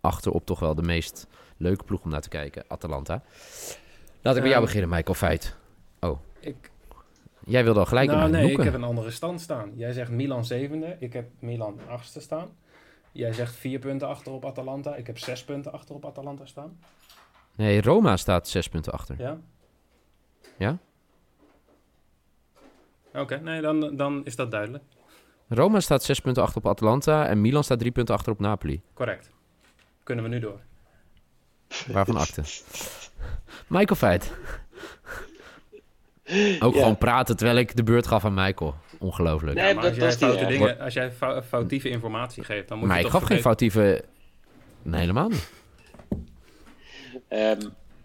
achter 0.00 0.32
op 0.32 0.46
toch 0.46 0.58
wel 0.60 0.74
de 0.74 0.82
meest 0.82 1.26
leuke 1.56 1.84
ploeg 1.84 2.02
om 2.02 2.10
naar 2.10 2.20
te 2.20 2.28
kijken. 2.28 2.64
Atalanta. 2.68 3.22
Laat 4.22 4.36
ik 4.36 4.42
bij 4.42 4.50
jou 4.50 4.54
Ehm, 4.54 4.72
beginnen, 4.72 4.88
Michael 4.88 5.14
Feit. 5.14 5.56
Ik, 6.40 6.70
Jij 7.44 7.64
wilde 7.64 7.80
al 7.80 7.86
gelijk 7.86 8.10
nou 8.10 8.30
nee, 8.30 8.50
ik 8.50 8.62
heb 8.62 8.74
een 8.74 8.84
andere 8.84 9.10
stand 9.10 9.40
staan. 9.40 9.72
Jij 9.76 9.92
zegt 9.92 10.10
Milan 10.10 10.44
zevende, 10.44 10.96
ik 10.98 11.12
heb 11.12 11.30
Milan 11.38 11.80
achtste 11.88 12.20
staan. 12.20 12.48
Jij 13.12 13.32
zegt 13.32 13.54
vier 13.54 13.78
punten 13.78 14.08
achter 14.08 14.32
op 14.32 14.44
Atalanta, 14.44 14.94
ik 14.94 15.06
heb 15.06 15.18
zes 15.18 15.44
punten 15.44 15.72
achter 15.72 15.94
op 15.94 16.04
Atalanta 16.06 16.46
staan. 16.46 16.78
Nee, 17.56 17.82
Roma 17.82 18.16
staat 18.16 18.48
zes 18.48 18.68
punten 18.68 18.92
achter. 18.92 19.14
Ja? 19.18 19.38
Ja? 20.58 20.78
Oké, 23.14 23.36
nee, 23.36 23.60
dan, 23.60 23.96
dan 23.96 24.24
is 24.24 24.36
dat 24.36 24.50
duidelijk. 24.50 24.84
Roma 25.48 25.80
staat 25.80 26.02
zes 26.02 26.20
punten 26.20 26.42
achter 26.42 26.58
op 26.58 26.66
Atalanta 26.66 27.26
en 27.26 27.40
Milan 27.40 27.64
staat 27.64 27.78
drie 27.78 27.92
punten 27.92 28.14
achter 28.14 28.32
op 28.32 28.38
Napoli. 28.38 28.82
Correct. 28.94 29.30
Kunnen 30.02 30.24
we 30.24 30.30
nu 30.30 30.38
door. 30.38 30.60
Waarvan 31.86 32.16
akte. 32.16 32.42
Michael 33.66 33.96
Feit. 33.96 34.32
Ook 36.60 36.74
Ja. 36.74 36.80
gewoon 36.80 36.98
praten 36.98 37.36
terwijl 37.36 37.58
ik 37.58 37.76
de 37.76 37.82
beurt 37.82 38.06
gaf 38.06 38.24
aan 38.24 38.34
Michael. 38.34 38.74
Ongelooflijk. 38.98 39.56
Nee, 39.56 39.74
maar 39.74 39.82
dat- 39.82 40.00
als 40.02 40.18
dat 40.18 40.32
jij, 40.34 40.38
erg. 40.38 40.48
dingen, 40.48 40.78
als 40.80 40.94
jij 40.94 41.10
fou- 41.12 41.42
foutieve 41.42 41.88
informatie 41.88 42.44
geeft, 42.44 42.68
dan 42.68 42.78
moet 42.78 42.86
maar 42.88 42.98
je 42.98 43.04
ik 43.04 43.10
toch 43.10 43.20
gaf 43.20 43.28
geen 43.28 43.40
foutieve... 43.40 44.04
Nee, 44.82 45.00
helemaal 45.00 45.28
niet. 45.28 45.50
Ehm, 47.28 47.60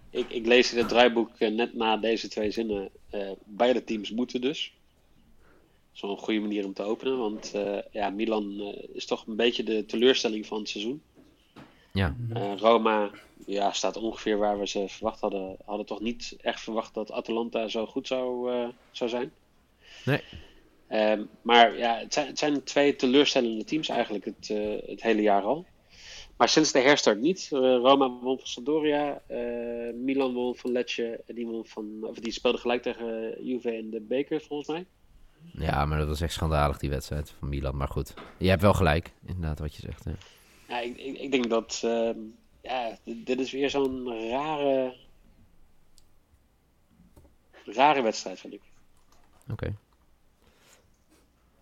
ik, 0.09 0.29
ik 0.29 0.45
lees 0.45 0.71
in 0.71 0.77
het 0.77 0.89
draaiboek 0.89 1.29
eh, 1.37 1.51
net 1.51 1.73
na 1.73 1.97
deze 1.97 2.27
twee 2.27 2.51
zinnen. 2.51 2.89
eh, 3.09 3.29
beide 3.45 3.83
teams 3.83 4.11
moeten 4.11 4.41
dus. 4.41 4.73
Dat 5.53 5.95
is 5.95 6.01
wel 6.01 6.11
een 6.11 6.17
goede 6.17 6.39
manier 6.39 6.65
om 6.65 6.73
te 6.73 6.83
openen. 6.83 7.17
Want 7.17 7.51
eh, 7.53 7.77
ja, 7.91 8.09
Milan 8.09 8.59
eh, 8.59 8.83
is 8.93 9.05
toch 9.05 9.27
een 9.27 9.35
beetje 9.35 9.63
de 9.63 9.85
teleurstelling 9.85 10.45
van 10.45 10.59
het 10.59 10.69
seizoen. 10.69 11.01
Ja. 11.93 12.15
Eh, 12.33 12.51
Roma 12.57 13.09
ja, 13.47 13.71
staat 13.71 13.97
ongeveer 13.97 14.37
waar 14.37 14.59
we 14.59 14.67
ze 14.67 14.87
verwacht 14.87 15.19
hadden. 15.19 15.57
Hadden 15.65 15.85
toch 15.85 15.99
niet 15.99 16.35
echt 16.41 16.61
verwacht 16.61 16.93
dat 16.93 17.11
Atalanta 17.11 17.67
zo 17.67 17.85
goed 17.85 18.07
zou, 18.07 18.51
eh, 18.51 18.67
zou 18.91 19.09
zijn. 19.09 19.31
Nee. 20.05 20.21
Ehm, 20.87 21.23
maar 21.41 21.77
ja, 21.77 21.97
het 21.97 22.13
zijn, 22.13 22.27
het 22.27 22.39
zijn 22.39 22.63
twee 22.63 22.95
teleurstellende 22.95 23.63
teams 23.63 23.89
eigenlijk 23.89 24.25
het, 24.25 24.49
eh, 24.49 24.89
het 24.89 25.01
hele 25.01 25.21
jaar 25.21 25.41
al. 25.41 25.65
Maar 26.37 26.49
sinds 26.49 26.71
de 26.71 26.79
herstart 26.79 27.19
niet. 27.19 27.49
Eh, 27.51 27.59
Roma 27.59 28.09
won 28.09 28.37
van 28.37 28.47
Sampdoria, 28.47 29.21
Milan 29.93 30.33
won 30.33 30.55
van 30.55 30.71
Lecce 30.71 31.23
en 31.25 31.35
die, 31.35 31.47
won 31.47 31.65
van, 31.65 31.85
of 32.01 32.19
die 32.19 32.31
speelde 32.31 32.57
gelijk 32.57 32.81
tegen 32.81 33.35
Juve 33.45 33.77
in 33.77 33.89
de 33.89 34.01
beker 34.01 34.41
volgens 34.41 34.69
mij. 34.69 34.85
Ja, 35.51 35.85
maar 35.85 35.97
dat 35.97 36.07
was 36.07 36.21
echt 36.21 36.33
schandalig 36.33 36.77
die 36.77 36.89
wedstrijd 36.89 37.33
van 37.39 37.49
Milan. 37.49 37.77
Maar 37.77 37.87
goed, 37.87 38.13
je 38.37 38.49
hebt 38.49 38.61
wel 38.61 38.73
gelijk. 38.73 39.11
Inderdaad 39.25 39.59
wat 39.59 39.75
je 39.75 39.81
zegt. 39.81 40.03
Ja. 40.05 40.15
Ja, 40.67 40.79
ik, 40.79 40.97
ik, 40.97 41.17
ik 41.17 41.31
denk 41.31 41.49
dat 41.49 41.81
ehm, 41.83 42.17
ja, 42.67 42.97
dit 43.03 43.39
is 43.39 43.51
weer 43.51 43.69
zo'n 43.69 44.29
rare, 44.31 44.95
rare 47.65 48.01
wedstrijd 48.01 48.39
vind 48.39 48.53
ik. 48.53 48.61
Oké. 49.51 49.75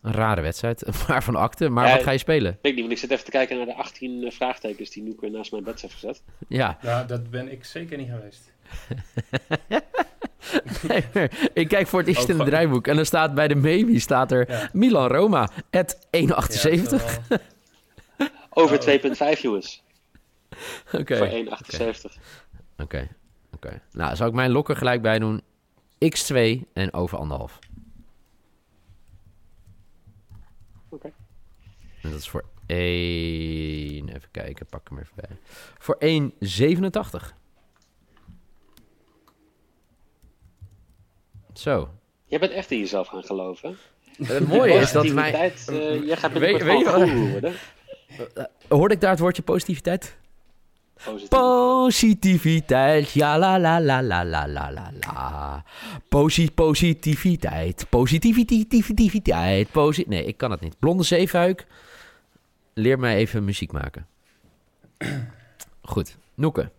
Een 0.01 0.11
rare 0.11 0.41
wedstrijd. 0.41 0.83
Waarvan 1.07 1.35
akte. 1.35 1.69
Maar 1.69 1.87
Ja, 1.87 1.93
wat 1.95 2.03
ga 2.03 2.11
je 2.11 2.17
spelen? 2.17 2.51
Ik 2.51 2.57
weet 2.61 2.71
niet, 2.71 2.81
want 2.81 2.91
ik 2.93 2.97
zit 2.99 3.11
even 3.11 3.25
te 3.25 3.31
kijken 3.31 3.57
naar 3.57 3.65
de 3.65 3.73
18 3.73 4.31
vraagtekens 4.31 4.89
die 4.89 5.03
Noeke 5.03 5.29
naast 5.29 5.51
mijn 5.51 5.63
bed 5.63 5.81
heeft 5.81 5.93
gezet. 5.93 6.23
Ja, 6.47 6.77
Ja, 6.81 7.03
dat 7.03 7.29
ben 7.29 7.51
ik 7.51 7.65
zeker 7.65 7.97
niet 7.97 8.09
geweest. 8.09 8.53
ik 11.53 11.67
kijk 11.67 11.87
voor 11.87 11.99
het 11.99 12.07
eerst 12.07 12.21
Ook 12.21 12.29
in 12.29 12.39
het 12.39 12.47
draaiboek 12.47 12.87
en 12.87 12.97
er 12.97 13.05
staat 13.05 13.33
bij 13.35 13.47
de 13.47 13.55
maybe 13.55 13.99
staat 13.99 14.31
er 14.31 14.49
Ja. 14.51 14.69
Milan 14.73 15.07
Roma 15.07 15.49
at 15.71 15.95
1,78. 15.95 15.99
Ja, 16.09 16.25
dat 16.35 16.49
is 16.91 17.17
wel- 17.27 17.37
Over 18.49 18.77
Oh. 18.77 18.83
2,5 19.35 19.41
jongens. 19.41 19.83
Oké. 20.99 21.17
Voor 21.17 21.27
1,78. 21.27 22.21
Oké, 22.77 23.07
oké. 23.53 23.81
Nou, 23.91 24.15
zou 24.15 24.29
ik 24.29 24.35
mijn 24.35 24.51
lokker 24.51 24.75
gelijk 24.75 25.01
bij 25.01 25.19
doen? 25.19 25.41
X2 26.05 26.59
en 26.73 26.93
over 26.93 27.17
anderhalf. 27.17 27.59
Oké. 30.89 31.11
En 32.01 32.09
dat 32.11 32.19
is 32.19 32.29
voor 32.29 32.45
1... 32.65 34.09
Even 34.09 34.31
kijken, 34.31 34.65
pak 34.65 34.89
hem 34.89 34.99
even 34.99 35.13
bij. 35.15 35.37
Voor 35.77 35.97
1,87. 37.29 37.33
Zo. 41.53 41.89
Jij 42.25 42.39
bent 42.39 42.51
echt 42.51 42.71
in 42.71 42.79
jezelf 42.79 43.07
gaan 43.07 43.23
geloven. 43.23 43.77
hè? 44.17 44.33
Het 44.35 44.47
mooie 44.47 44.73
is 44.73 44.91
dat 44.91 45.07
mijn... 45.07 45.31
Positiviteit, 45.33 45.99
eh, 46.01 46.07
jij 46.07 46.17
gaat 46.17 46.31
Weet- 46.31 46.41
binnenkort 46.41 46.63
weet 46.71 46.79
je 46.79 46.85
gewoon 46.85 46.99
wat- 46.99 47.09
guru 47.09 47.31
worden. 47.31 47.53
Hoorde 48.69 48.93
ik 48.93 49.01
daar 49.01 49.09
het 49.11 49.19
woordje 49.19 49.41
positiviteit? 49.41 50.17
Positief. 51.03 51.29
Positiviteit, 51.29 53.09
ja 53.09 53.37
la 53.37 53.59
la 53.59 53.79
la 53.79 54.01
la 54.01 54.23
la 54.23 54.47
la 54.47 54.71
la 54.71 54.91
la. 54.99 55.63
Posi 56.09 56.51
positiviteit, 56.51 57.85
positiviteit, 57.89 59.71
posi 59.71 60.03
Nee, 60.07 60.25
ik 60.25 60.37
kan 60.37 60.51
het 60.51 60.61
niet. 60.61 60.79
Blonde 60.79 61.03
zeefuik, 61.03 61.67
leer 62.73 62.99
mij 62.99 63.15
even 63.15 63.43
muziek 63.43 63.71
maken. 63.71 64.07
Goed, 65.81 66.17
Noeke. 66.33 66.71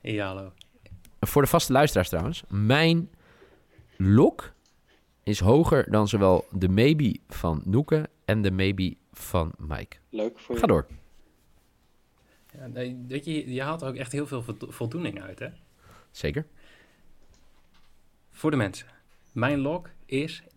Ja, 0.00 0.26
hallo. 0.26 0.52
Voor 1.20 1.42
de 1.42 1.48
vaste 1.48 1.72
luisteraars 1.72 2.08
trouwens. 2.08 2.42
Mijn 2.48 3.10
lok 3.96 4.52
is 5.22 5.40
hoger 5.40 5.90
dan 5.90 6.08
zowel 6.08 6.44
de 6.50 6.68
maybe 6.68 7.16
van 7.28 7.62
Noeke 7.64 8.08
en 8.24 8.42
de 8.42 8.50
maybe 8.50 8.96
van 9.12 9.52
Mike. 9.58 9.96
Leuk 10.10 10.38
voor 10.38 10.54
je. 10.54 10.60
Ga 10.60 10.66
door. 10.66 10.86
Ja, 12.58 12.70
weet 13.06 13.24
je, 13.24 13.52
je 13.52 13.62
haalt 13.62 13.82
er 13.82 13.88
ook 13.88 13.94
echt 13.96 14.12
heel 14.12 14.26
veel 14.26 14.42
voldo- 14.42 14.70
voldoening 14.70 15.22
uit, 15.22 15.38
hè? 15.38 15.48
Zeker. 16.10 16.46
Voor 18.30 18.50
de 18.50 18.56
mensen. 18.56 18.86
Mijn 19.32 19.58
log 19.58 19.88
is 20.06 20.42
1,58. 20.42 20.48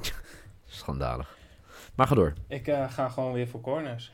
Schandalig. 0.64 1.36
Maar 1.94 2.06
ga 2.06 2.14
door. 2.14 2.32
Ik 2.48 2.66
eh, 2.68 2.92
ga 2.92 3.08
gewoon 3.08 3.32
weer 3.32 3.48
voor 3.48 3.60
corners. 3.60 4.12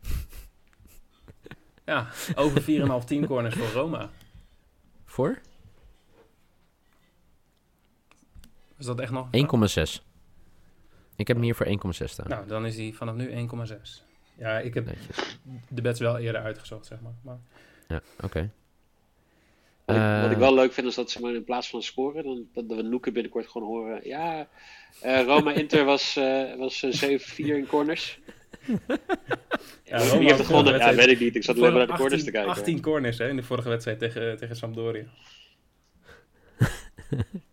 ja, 1.84 2.08
over 2.34 2.62
4,5 2.62 3.04
10 3.06 3.26
corners 3.26 3.54
voor 3.54 3.68
Roma. 3.68 4.10
Voor? 5.04 5.40
Is 8.78 8.86
dat 8.86 9.00
echt 9.00 9.12
nog? 9.12 9.26
1,6. 9.26 10.02
Ik 11.16 11.26
heb 11.28 11.36
hem 11.36 11.44
hier 11.44 11.54
voor 11.54 11.66
1,6 11.66 12.04
staan. 12.04 12.28
Nou, 12.28 12.46
dan 12.46 12.66
is 12.66 12.76
die 12.76 12.96
vanaf 12.96 13.14
nu 13.14 13.48
1,6. 13.48 14.11
Ja, 14.42 14.58
ik 14.58 14.74
heb 14.74 14.86
Netjes. 14.86 15.38
de 15.68 15.82
bets 15.82 16.00
wel 16.00 16.18
eerder 16.18 16.40
uitgezocht, 16.40 16.86
zeg 16.86 17.00
maar. 17.00 17.14
maar 17.22 17.38
Ja, 17.88 18.02
oké. 18.24 18.50
Wat, 19.84 19.96
ik, 19.96 20.02
wat 20.02 20.30
ik 20.30 20.32
Eh, 20.32 20.38
wel 20.38 20.54
leuk 20.54 20.72
vind 20.72 20.86
is 20.86 20.94
dat 20.94 21.10
ze 21.10 21.20
maar 21.20 21.34
in 21.34 21.44
plaats 21.44 21.68
van 21.70 21.82
scoren, 21.82 22.24
dan, 22.24 22.48
dat 22.54 22.76
we 22.76 22.82
Noeken 22.82 23.12
binnenkort 23.12 23.48
gewoon 23.48 23.68
horen. 23.68 24.08
Ja, 24.08 24.48
eh, 25.00 25.24
Roma 25.24 25.52
Inter 25.62 25.84
was, 25.84 26.16
eh 26.16 26.56
was 26.56 26.82
eh, 26.82 27.18
7-4 27.20 27.36
in 27.36 27.66
corners. 27.66 28.18
Ja, 29.84 29.98
Wie 29.98 30.08
Roma 30.08 30.18
heeft 30.18 30.30
had 30.30 30.38
het 30.38 30.46
gewonnen? 30.46 30.78
Ja, 30.78 30.94
weet 30.94 31.08
ik 31.08 31.20
niet. 31.20 31.36
Ik 31.36 31.44
zat 31.44 31.56
alleen 31.56 31.72
maar 31.72 31.86
naar 31.86 31.96
de 31.96 32.02
corners 32.02 32.22
18 32.22 32.32
te 32.32 32.38
kijken. 32.38 32.50
18 32.50 32.80
corners 32.80 33.18
hè, 33.18 33.28
in 33.28 33.36
de 33.36 33.42
vorige 33.42 33.68
wedstrijd 33.68 33.98
tegen, 33.98 34.36
tegen 34.36 34.56
Sampdoria. 34.56 35.04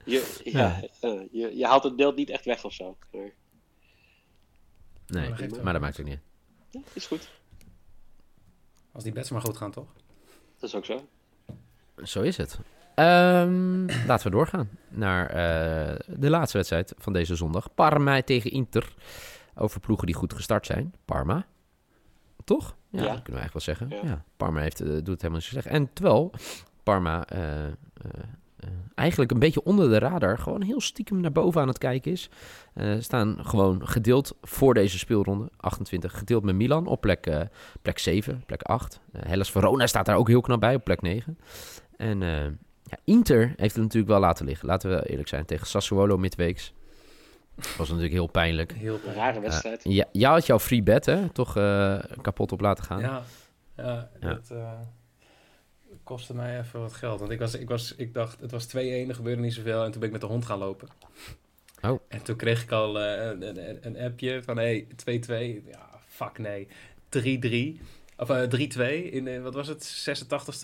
Je, 0.05 0.39
ja, 0.43 0.81
ja, 1.01 1.23
je, 1.31 1.57
je 1.57 1.65
haalt 1.65 1.83
het 1.83 1.95
beeld 1.95 2.15
niet 2.15 2.29
echt 2.29 2.45
weg 2.45 2.63
of 2.63 2.73
zo. 2.73 2.97
Maar, 3.11 3.21
nee, 5.07 5.49
wel. 5.49 5.63
maar 5.63 5.73
dat 5.73 5.81
maakt 5.81 5.99
ook 5.99 6.05
niet. 6.05 6.19
Ja, 6.69 6.79
is 6.93 7.07
goed. 7.07 7.29
Als 8.91 9.03
die 9.03 9.13
bets 9.13 9.29
maar 9.29 9.41
goed 9.41 9.57
gaan, 9.57 9.71
toch? 9.71 9.87
Dat 10.59 10.69
is 10.69 10.75
ook 10.75 10.85
zo. 10.85 11.07
Zo 12.03 12.21
is 12.21 12.37
het. 12.37 12.59
Ehm, 12.95 13.85
laten 14.07 14.25
we 14.25 14.29
doorgaan 14.37 14.69
naar 14.89 15.25
eh, 15.29 15.99
de 16.19 16.29
laatste 16.29 16.57
wedstrijd 16.57 16.93
van 16.97 17.13
deze 17.13 17.35
zondag. 17.35 17.73
Parma 17.73 18.21
tegen 18.21 18.51
Inter. 18.51 18.93
Over 19.55 19.79
ploegen 19.79 20.05
die 20.05 20.15
goed 20.15 20.33
gestart 20.33 20.65
zijn. 20.65 20.93
Parma. 21.05 21.45
Toch? 22.43 22.75
Ja, 22.89 23.01
Ja. 23.03 23.13
dat 23.13 23.21
kunnen 23.21 23.41
we 23.41 23.47
eigenlijk 23.49 23.53
wel 23.53 23.75
zeggen. 23.75 23.89
Ja. 23.89 24.13
Ja. 24.13 24.23
Parma 24.37 24.59
heeft, 24.61 24.79
eh, 24.81 24.87
doet 24.87 24.95
het 25.07 25.07
helemaal 25.07 25.31
niet 25.33 25.43
zo 25.43 25.49
slecht. 25.49 25.67
En 25.67 25.93
terwijl 25.93 26.31
Parma 26.83 27.25
eh, 27.27 27.65
eh, 28.59 28.69
eigenlijk 28.95 29.31
een 29.31 29.39
beetje 29.39 29.63
onder 29.63 29.89
de 29.89 29.99
radar... 29.99 30.37
gewoon 30.37 30.61
heel 30.61 30.81
stiekem 30.81 31.19
naar 31.19 31.31
boven 31.31 31.61
aan 31.61 31.67
het 31.67 31.77
kijken 31.77 32.11
is. 32.11 32.29
Eh, 32.73 32.95
staan 32.99 33.37
gewoon 33.41 33.87
gedeeld 33.87 34.35
voor 34.41 34.73
deze 34.73 34.97
speelronde. 34.97 35.49
28 35.57 36.17
gedeeld 36.17 36.43
met 36.43 36.55
Milan 36.55 36.87
op 36.87 37.01
plek, 37.01 37.25
eh, 37.25 37.41
plek 37.81 37.99
7, 37.99 38.43
plek 38.45 38.61
8. 38.61 38.99
Eh 39.11 39.21
Hellas 39.25 39.51
Verona 39.51 39.87
staat 39.87 40.05
daar 40.05 40.15
ook 40.17 40.27
heel 40.27 40.41
knap 40.41 40.59
bij 40.59 40.75
op 40.75 40.83
plek 40.83 41.01
9. 41.01 41.37
En 41.97 42.23
eh, 42.23 42.43
ja, 42.83 42.97
Inter 43.03 43.53
heeft 43.55 43.73
het 43.75 43.83
natuurlijk 43.83 44.11
wel 44.11 44.19
laten 44.19 44.45
liggen. 44.45 44.67
Laten 44.67 44.89
we 44.89 45.09
eerlijk 45.09 45.27
zijn. 45.29 45.45
Tegen 45.45 45.67
Sassuolo 45.67 46.17
midweeks. 46.17 46.73
Was 47.77 47.87
natuurlijk 47.87 48.13
heel 48.13 48.27
pijnlijk. 48.27 48.71
Heel 48.73 48.99
Een 49.07 49.13
rare 49.13 49.39
wedstrijd. 49.39 49.81
Ja, 49.83 50.05
jij 50.11 50.29
had 50.29 50.45
jouw 50.45 50.59
free 50.59 50.83
bet, 50.83 51.05
hè? 51.05 51.29
Toch 51.29 51.57
eh, 51.57 51.99
kapot 52.21 52.51
op 52.51 52.61
laten 52.61 52.83
gaan. 52.83 52.99
Ja, 52.99 53.23
ja, 53.77 54.09
Ja. 54.19 54.27
dat 54.33 54.49
eh, 54.51 54.71
kostte 56.09 56.35
mij 56.35 56.59
even 56.59 56.79
wat 56.79 56.93
geld. 56.93 57.19
Want 57.19 57.31
ik, 57.31 57.39
was, 57.39 57.53
ik, 57.53 57.69
was, 57.69 57.95
ik 57.95 58.13
dacht, 58.13 58.41
het 58.41 58.51
was 58.51 58.67
2-1, 58.67 58.69
er 58.71 59.15
gebeurde 59.15 59.41
niet 59.41 59.53
zoveel. 59.53 59.83
En 59.83 59.91
toen 59.91 59.99
ben 59.99 60.09
ik 60.09 60.11
met 60.11 60.21
de 60.21 60.27
hond 60.27 60.45
gaan 60.45 60.57
lopen. 60.57 60.87
Oh. 61.81 61.99
En 62.07 62.21
toen 62.23 62.35
kreeg 62.35 62.63
ik 62.63 62.71
al 62.71 62.99
eh, 62.99 63.25
een, 63.25 63.69
een, 63.69 63.77
een 63.81 63.97
appje 63.97 64.43
van, 64.43 64.57
hé, 64.57 64.85
hey, 65.05 65.59
2-2. 65.61 65.67
Ja, 65.69 65.89
fuck 66.07 66.37
nee. 66.37 66.67
3-3. 67.77 67.81
Of 68.17 68.29
eh 68.29 68.43
3-2 68.43 69.11
in, 69.11 69.23
de, 69.23 69.41
wat 69.41 69.53
was 69.53 69.67
het, 69.67 70.09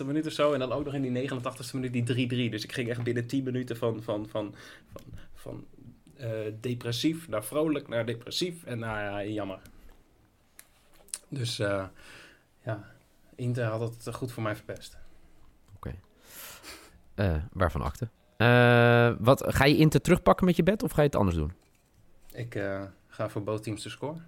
86e 0.02 0.06
minuut 0.06 0.26
of 0.26 0.32
zo. 0.32 0.52
En 0.52 0.58
dan 0.58 0.72
ook 0.72 0.84
nog 0.84 0.94
in 0.94 1.12
die 1.12 1.30
89e 1.30 1.72
minuut 1.72 1.92
die 1.92 2.48
3-3. 2.48 2.50
Dus 2.50 2.64
ik 2.64 2.72
ging 2.72 2.88
echt 2.88 3.02
binnen 3.02 3.26
10 3.26 3.44
minuten 3.44 3.76
van, 3.76 4.02
van, 4.02 4.28
van, 4.28 4.54
van, 4.92 5.14
van 5.34 5.66
eh, 6.16 6.30
depressief 6.60 7.28
naar 7.28 7.44
vrolijk 7.44 7.88
naar 7.88 8.06
depressief. 8.06 8.64
En 8.64 8.78
nou 8.78 8.98
ja, 8.98 9.32
jammer. 9.32 9.60
Dus 11.28 11.58
eh, 11.58 11.84
ja, 12.64 12.92
Inter 13.34 13.64
had 13.64 13.80
het 13.80 14.14
goed 14.14 14.32
voor 14.32 14.42
mij 14.42 14.56
verpest. 14.56 15.04
Eh, 17.14 17.36
waarvan 17.52 17.82
akte. 17.82 18.08
Eh, 18.36 19.14
wat, 19.18 19.44
ga 19.46 19.64
je 19.64 19.76
Inter 19.76 20.00
terugpakken 20.00 20.46
met 20.46 20.56
je 20.56 20.62
bet 20.62 20.82
of 20.82 20.90
ga 20.90 21.00
je 21.00 21.06
het 21.06 21.16
anders 21.16 21.36
doen? 21.36 21.52
Ik 22.32 22.54
eh, 22.54 22.82
ga 23.06 23.28
voor 23.28 23.42
both 23.42 23.62
teams 23.62 23.82
te 23.82 23.90
score. 23.90 24.20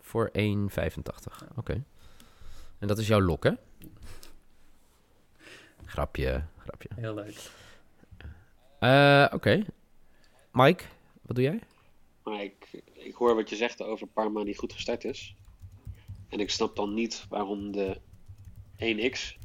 Voor 0.00 0.30
1,85. 0.32 1.44
Oké. 1.56 1.84
En 2.78 2.88
dat 2.88 2.98
is 2.98 3.06
jouw 3.06 3.20
lok, 3.20 3.44
hè? 3.44 3.52
Grapje, 5.84 6.44
grapje. 6.58 6.88
Heel 6.94 7.14
leuk. 7.14 7.50
Eh, 8.78 9.26
Oké. 9.32 9.64
Mike, 10.52 10.84
wat 11.22 11.36
doe 11.36 11.44
jij? 11.44 11.60
Maar 12.22 12.42
ik, 12.42 12.82
ik 12.92 13.14
hoor 13.14 13.34
wat 13.34 13.50
je 13.50 13.56
zegt 13.56 13.82
over 13.82 14.06
Parma 14.06 14.44
die 14.44 14.56
goed 14.56 14.72
gestart 14.72 15.04
is. 15.04 15.34
En 16.28 16.40
ik 16.40 16.50
snap 16.50 16.76
dan 16.76 16.94
niet 16.94 17.26
waarom 17.28 17.72
de 17.72 18.00
1x 18.76 19.38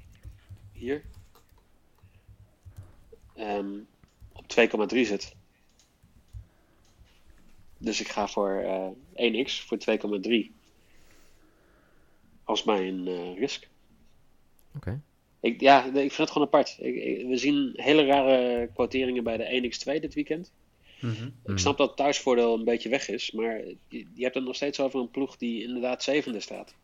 hier 0.72 1.04
ehm, 3.38 3.80
op 4.34 4.46
2,3 4.48 5.06
zit. 5.06 5.36
Dus 7.78 8.00
ik 8.02 8.08
ga 8.08 8.28
voor 8.28 8.50
eh 8.60 8.88
1x 9.46 9.62
voor 9.66 9.78
2,3 9.78 10.52
als 12.44 12.64
mijn 12.64 13.08
eh 13.08 13.38
risk. 13.38 13.68
Oké. 14.76 15.02
Ik, 15.40 15.62
ja, 15.62 15.84
ik 15.86 15.94
vind 15.94 16.18
het 16.18 16.32
gewoon 16.32 16.48
apart. 16.48 16.78
Ik, 16.80 16.96
ik- 16.96 17.28
we 17.28 17.38
zien 17.38 17.72
hele 17.76 18.06
rare 18.06 18.70
quoteringen 18.74 19.24
bij 19.24 19.38
de 19.38 19.44
1x2 19.62 20.00
dit 20.02 20.14
weekend. 20.14 20.52
Mhm. 21.02 21.30
Ik 21.46 21.58
snap 21.58 21.78
dat 21.78 21.88
het 21.88 21.98
thuisvoordeel 21.98 22.54
een 22.54 22.64
beetje 22.64 22.90
weg 22.90 23.10
is, 23.10 23.32
maar 23.32 23.58
je, 23.66 24.06
je 24.14 24.24
hebt 24.24 24.36
het 24.36 24.44
nog 24.44 24.56
steeds 24.56 24.80
over 24.80 25.00
een 25.00 25.12
ploeg 25.12 25.38
die 25.38 25.64
inderdaad 25.64 26.04
zevende 26.04 26.40
staat. 26.40 26.76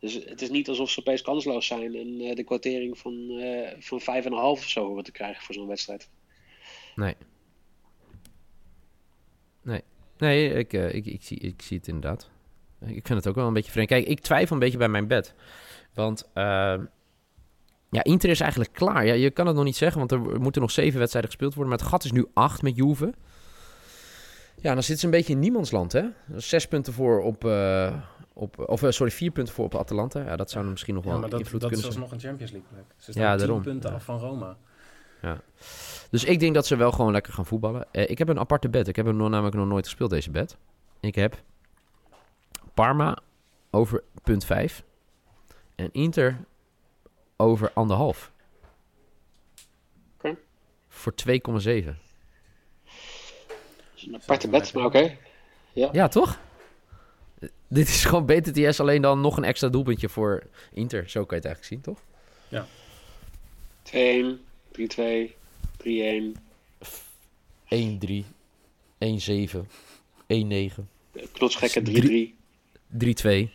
Dus 0.00 0.14
het 0.14 0.42
is 0.42 0.50
niet 0.50 0.68
alsof 0.68 0.90
ze 0.90 1.00
opeens 1.00 1.22
kansloos 1.22 1.66
zijn 1.66 1.94
en 1.94 2.20
eh, 2.20 2.34
de 2.34 2.44
quotering 2.44 2.98
van, 2.98 3.30
eh 3.30 3.76
van 3.78 4.00
5,5 4.00 4.30
of 4.32 4.68
zo 4.68 4.86
horen 4.86 5.04
te 5.04 5.12
krijgen 5.12 5.42
voor 5.42 5.54
zo'n 5.54 5.66
wedstrijd. 5.66 6.08
Nee. 6.94 7.16
Nee. 9.62 9.82
Nee, 10.18 10.52
ik, 10.52 10.72
eh, 10.72 10.94
ik, 10.94 11.06
ik, 11.06 11.22
zie, 11.22 11.38
ik 11.38 11.62
zie 11.62 11.76
het 11.76 11.88
inderdaad. 11.88 12.30
Ik 12.80 13.06
vind 13.06 13.18
het 13.18 13.28
ook 13.28 13.34
wel 13.34 13.46
een 13.46 13.52
beetje 13.52 13.70
vreemd. 13.70 13.88
Kijk, 13.88 14.06
ik 14.06 14.20
twijfel 14.20 14.54
een 14.54 14.60
beetje 14.62 14.78
bij 14.78 14.88
mijn 14.88 15.06
bed. 15.06 15.34
Want 15.94 16.30
ehm, 16.34 16.84
ja, 17.90 18.04
Inter 18.04 18.30
is 18.30 18.40
eigenlijk 18.40 18.72
klaar. 18.72 19.06
Ja, 19.06 19.12
je 19.12 19.30
kan 19.30 19.46
het 19.46 19.56
nog 19.56 19.64
niet 19.64 19.76
zeggen, 19.76 19.98
want 19.98 20.12
er 20.12 20.40
moeten 20.40 20.60
nog 20.60 20.70
zeven 20.70 20.98
wedstrijden 20.98 21.30
gespeeld 21.30 21.54
worden. 21.54 21.72
Maar 21.72 21.82
het 21.82 21.90
gat 21.90 22.04
is 22.04 22.12
nu 22.12 22.26
acht 22.34 22.62
met 22.62 22.76
Juve. 22.76 23.14
Ja, 24.56 24.74
dan 24.74 24.82
zitten 24.82 24.98
ze 24.98 25.04
een 25.04 25.18
beetje 25.18 25.32
in 25.32 25.38
niemandsland, 25.38 25.92
hè? 25.92 26.04
Zes 26.36 26.66
punten 26.66 26.92
voor 26.92 27.22
op, 27.22 27.44
op... 28.40 28.68
Of 28.68 28.82
eh, 28.82 28.90
sorry, 28.90 29.12
vier 29.12 29.30
punten 29.30 29.54
voor 29.54 29.64
op 29.64 29.74
Atalanta. 29.74 30.20
Ja, 30.20 30.36
dat 30.36 30.50
zou 30.50 30.64
misschien 30.64 30.94
nog 30.94 31.04
wel 31.04 31.12
Ja, 31.14 31.18
maar 31.20 31.30
dat, 31.30 31.40
invloed 31.40 31.60
dat 31.60 31.70
is 31.70 31.76
kunnen 31.76 31.92
zijn. 31.92 32.04
alsnog 32.04 32.22
een 32.22 32.28
Champions 32.28 32.52
League 32.52 32.70
plek. 32.72 32.84
Ze 32.96 33.06
Ja, 33.06 33.12
staan 33.12 33.36
tien 33.36 33.46
daarom. 33.46 33.62
punten 33.62 33.90
Ja. 33.90 33.96
af 33.96 34.04
van 34.04 34.18
Roma. 34.18 34.56
Dus 36.10 36.24
ik 36.24 36.40
denk 36.40 36.54
dat 36.54 36.66
ze 36.66 36.76
wel 36.76 36.92
gewoon 36.92 37.12
lekker 37.12 37.32
gaan 37.32 37.46
voetballen. 37.46 37.86
Eh, 37.92 38.10
ik 38.10 38.18
heb 38.18 38.28
een 38.28 38.38
aparte 38.38 38.68
bed. 38.68 38.88
Ik 38.88 38.96
heb 38.96 39.06
hem 39.06 39.16
nog, 39.16 39.28
namelijk 39.28 39.56
nog 39.56 39.66
nooit 39.66 39.84
gespeeld, 39.84 40.10
deze 40.10 40.30
bed. 40.30 40.56
Ik 41.00 41.14
heb 41.14 41.42
Parma 42.74 43.18
over 43.70 44.02
punt 44.22 44.44
5. 44.44 44.82
En 45.74 45.88
Inter 45.92 46.44
over 47.36 47.70
anderhalf. 47.74 48.32
Oké. 50.18 50.36
Voor 50.88 51.12
2,7. 51.14 51.98
Dat 52.84 53.96
is 53.96 54.06
een 54.06 54.14
aparte 54.14 54.48
bed, 54.48 54.74
maar 54.74 54.84
oké. 54.84 55.16
Ja, 55.72 56.08
toch? 56.08 56.38
Dit 57.72 57.88
is 57.88 58.04
gewoon 58.04 58.26
BTTS 58.26 58.80
alleen 58.80 59.02
dan 59.02 59.20
nog 59.20 59.36
een 59.36 59.44
extra 59.44 59.68
doelpuntje 59.68 60.08
voor 60.08 60.42
Inter. 60.72 61.08
Zo 61.08 61.24
kan 61.24 61.38
je 61.40 61.48
het 61.48 61.56
eigenlijk 61.56 61.64
zien, 61.64 61.94
toch? 61.94 62.02
2-1, 63.82 64.40
3-2, 64.72 65.34
3-1. 65.76 66.36
1-3, 67.68 68.24
1-7, 68.98 69.66
1-9. 70.26 70.88
Knotsgekke 71.32 71.82
Drie- 71.82 72.34
3-3. 72.88 73.48
3-2. 73.48 73.50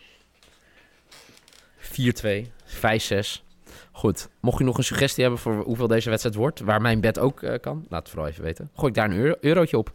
4-2. 1.78 2.50
5-6. 2.64 3.44
Goed. 3.92 4.28
Mocht 4.40 4.58
je 4.58 4.64
nog 4.64 4.78
een 4.78 4.84
suggestie 4.84 5.22
hebben 5.22 5.40
voor 5.40 5.62
hoeveel 5.64 5.86
deze 5.86 6.08
wedstrijd 6.08 6.36
wordt, 6.36 6.60
waar 6.60 6.80
mijn 6.80 7.00
bed 7.00 7.18
ook 7.18 7.42
eh, 7.42 7.60
kan, 7.60 7.86
laat 7.88 8.00
het 8.00 8.10
vooral 8.10 8.28
even 8.28 8.42
weten. 8.42 8.70
Gooi 8.74 8.88
ik 8.88 8.94
daar 8.94 9.10
een 9.10 9.16
euro, 9.16 9.36
eurotje 9.40 9.78
op. 9.78 9.92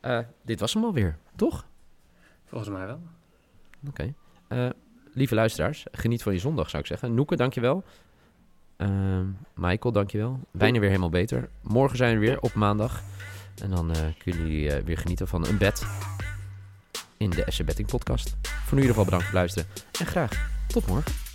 Eh, 0.00 0.18
dit 0.42 0.60
was 0.60 0.74
hem 0.74 0.84
alweer, 0.84 1.18
toch? 1.36 1.66
Volgens 2.44 2.70
mij 2.70 2.86
wel. 2.86 3.00
Oké. 3.88 4.14
Eh, 4.48 4.68
lieve 5.12 5.34
luisteraars, 5.34 5.86
geniet 5.92 6.22
van 6.22 6.32
je 6.32 6.38
zondag 6.38 6.70
zou 6.70 6.82
ik 6.82 6.88
zeggen. 6.88 7.14
Noeke, 7.14 7.36
dankjewel. 7.36 7.84
Ehm 8.76 9.26
Michael, 9.54 9.92
dankjewel. 9.92 10.40
Bijna 10.50 10.78
weer 10.78 10.88
helemaal 10.88 11.08
beter. 11.08 11.48
Morgen 11.62 11.96
zijn 11.96 12.18
we 12.18 12.26
weer 12.26 12.40
op 12.40 12.54
maandag. 12.54 13.02
En 13.62 13.70
dan 13.70 13.92
eh, 13.92 14.00
kunnen 14.18 14.40
jullie 14.40 14.72
eh, 14.72 14.84
weer 14.84 14.98
genieten 14.98 15.28
van 15.28 15.46
een 15.46 15.58
bed 15.58 15.86
in 17.16 17.30
de 17.30 17.44
SC 17.46 17.64
Betting 17.64 17.88
podcast. 17.88 18.36
Voor 18.42 18.78
nu 18.78 18.82
in 18.82 18.88
ieder 18.88 18.88
geval 18.88 19.04
bedankt 19.04 19.26
voor 19.26 19.38
het 19.38 19.54
luisteren. 19.54 19.68
En 20.00 20.06
graag 20.06 20.50
tot 20.66 20.86
morgen. 20.86 21.25